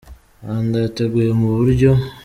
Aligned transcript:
Rwanda 0.41 0.77
yateguye 0.83 1.31
mu 1.39 1.47
buryo. 1.55 1.91